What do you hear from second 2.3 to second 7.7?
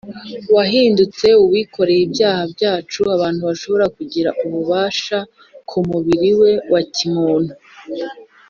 byacu abantu bashobora kugira ububasha ku mubiri we wa kimuntu